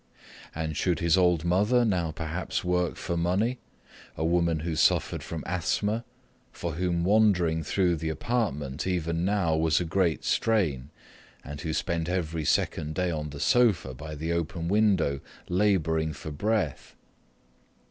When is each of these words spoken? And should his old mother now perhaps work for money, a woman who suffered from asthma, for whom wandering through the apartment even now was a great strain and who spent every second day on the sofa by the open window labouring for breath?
And 0.55 0.75
should 0.75 0.97
his 0.97 1.15
old 1.15 1.45
mother 1.45 1.85
now 1.85 2.09
perhaps 2.09 2.63
work 2.63 2.95
for 2.95 3.15
money, 3.15 3.59
a 4.17 4.25
woman 4.25 4.61
who 4.61 4.75
suffered 4.75 5.21
from 5.21 5.43
asthma, 5.45 6.03
for 6.51 6.71
whom 6.71 7.03
wandering 7.03 7.61
through 7.61 7.97
the 7.97 8.09
apartment 8.09 8.87
even 8.87 9.23
now 9.23 9.55
was 9.55 9.79
a 9.79 9.85
great 9.85 10.23
strain 10.25 10.89
and 11.43 11.61
who 11.61 11.71
spent 11.71 12.09
every 12.09 12.45
second 12.45 12.95
day 12.95 13.11
on 13.11 13.29
the 13.29 13.39
sofa 13.39 13.93
by 13.93 14.15
the 14.15 14.33
open 14.33 14.67
window 14.67 15.19
labouring 15.49 16.13
for 16.13 16.31
breath? 16.31 16.95